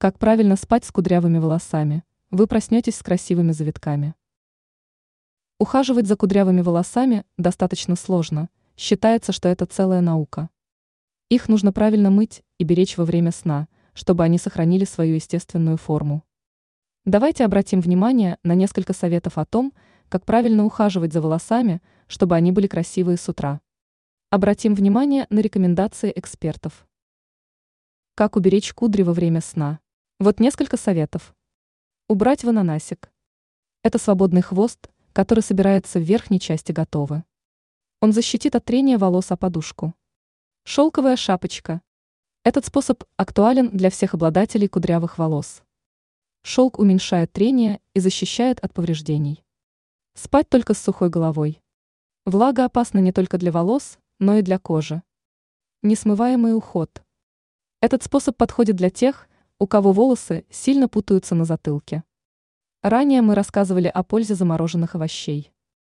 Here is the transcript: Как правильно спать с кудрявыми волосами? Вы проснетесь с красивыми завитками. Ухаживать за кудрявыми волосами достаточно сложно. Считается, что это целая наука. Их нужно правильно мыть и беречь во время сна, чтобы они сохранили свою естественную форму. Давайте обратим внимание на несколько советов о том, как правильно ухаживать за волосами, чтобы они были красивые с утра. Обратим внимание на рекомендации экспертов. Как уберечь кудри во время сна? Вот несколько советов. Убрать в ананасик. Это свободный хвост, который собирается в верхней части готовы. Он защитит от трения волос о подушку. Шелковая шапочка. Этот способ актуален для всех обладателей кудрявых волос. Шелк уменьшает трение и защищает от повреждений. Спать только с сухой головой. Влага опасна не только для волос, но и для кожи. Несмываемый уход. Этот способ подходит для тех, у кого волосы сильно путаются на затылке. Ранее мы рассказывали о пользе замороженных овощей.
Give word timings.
Как 0.00 0.16
правильно 0.20 0.54
спать 0.54 0.84
с 0.84 0.92
кудрявыми 0.92 1.38
волосами? 1.38 2.04
Вы 2.30 2.46
проснетесь 2.46 2.94
с 2.94 3.02
красивыми 3.02 3.50
завитками. 3.50 4.14
Ухаживать 5.58 6.06
за 6.06 6.14
кудрявыми 6.14 6.60
волосами 6.60 7.24
достаточно 7.36 7.96
сложно. 7.96 8.48
Считается, 8.76 9.32
что 9.32 9.48
это 9.48 9.66
целая 9.66 10.00
наука. 10.00 10.50
Их 11.30 11.48
нужно 11.48 11.72
правильно 11.72 12.12
мыть 12.12 12.44
и 12.58 12.62
беречь 12.62 12.96
во 12.96 13.04
время 13.04 13.32
сна, 13.32 13.66
чтобы 13.92 14.22
они 14.22 14.38
сохранили 14.38 14.84
свою 14.84 15.16
естественную 15.16 15.78
форму. 15.78 16.22
Давайте 17.04 17.44
обратим 17.44 17.80
внимание 17.80 18.38
на 18.44 18.54
несколько 18.54 18.92
советов 18.92 19.36
о 19.36 19.46
том, 19.46 19.72
как 20.08 20.24
правильно 20.24 20.64
ухаживать 20.64 21.12
за 21.12 21.20
волосами, 21.20 21.82
чтобы 22.06 22.36
они 22.36 22.52
были 22.52 22.68
красивые 22.68 23.16
с 23.16 23.28
утра. 23.28 23.60
Обратим 24.30 24.76
внимание 24.76 25.26
на 25.28 25.40
рекомендации 25.40 26.12
экспертов. 26.14 26.86
Как 28.14 28.36
уберечь 28.36 28.72
кудри 28.72 29.02
во 29.02 29.12
время 29.12 29.40
сна? 29.40 29.80
Вот 30.20 30.40
несколько 30.40 30.76
советов. 30.76 31.32
Убрать 32.08 32.42
в 32.42 32.48
ананасик. 32.48 33.12
Это 33.84 33.98
свободный 33.98 34.42
хвост, 34.42 34.90
который 35.12 35.44
собирается 35.44 36.00
в 36.00 36.02
верхней 36.02 36.40
части 36.40 36.72
готовы. 36.72 37.22
Он 38.00 38.12
защитит 38.12 38.56
от 38.56 38.64
трения 38.64 38.98
волос 38.98 39.30
о 39.30 39.36
подушку. 39.36 39.94
Шелковая 40.64 41.14
шапочка. 41.14 41.82
Этот 42.42 42.66
способ 42.66 43.04
актуален 43.16 43.70
для 43.70 43.90
всех 43.90 44.14
обладателей 44.14 44.66
кудрявых 44.66 45.18
волос. 45.18 45.62
Шелк 46.42 46.80
уменьшает 46.80 47.32
трение 47.32 47.80
и 47.94 48.00
защищает 48.00 48.58
от 48.58 48.74
повреждений. 48.74 49.44
Спать 50.14 50.48
только 50.48 50.74
с 50.74 50.82
сухой 50.82 51.10
головой. 51.10 51.62
Влага 52.26 52.64
опасна 52.64 52.98
не 52.98 53.12
только 53.12 53.38
для 53.38 53.52
волос, 53.52 54.00
но 54.18 54.34
и 54.34 54.42
для 54.42 54.58
кожи. 54.58 55.00
Несмываемый 55.82 56.56
уход. 56.56 57.04
Этот 57.80 58.02
способ 58.02 58.36
подходит 58.36 58.74
для 58.74 58.90
тех, 58.90 59.28
у 59.58 59.66
кого 59.66 59.92
волосы 59.92 60.44
сильно 60.50 60.88
путаются 60.88 61.34
на 61.34 61.44
затылке. 61.44 62.04
Ранее 62.82 63.22
мы 63.22 63.34
рассказывали 63.34 63.88
о 63.88 64.02
пользе 64.04 64.34
замороженных 64.34 64.94
овощей. 64.94 65.52